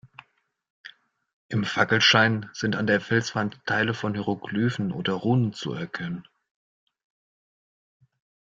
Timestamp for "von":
3.93-4.15